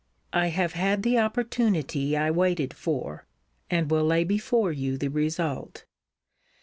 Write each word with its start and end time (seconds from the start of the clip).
I 0.33 0.47
have 0.47 0.73
had 0.73 1.03
the 1.03 1.19
opportunity 1.19 2.17
I 2.17 2.31
waited 2.31 2.73
for; 2.73 3.27
and 3.69 3.91
will 3.91 4.03
lay 4.05 4.23
before 4.23 4.71
you 4.71 4.97
the 4.97 5.11
result. 5.11 5.85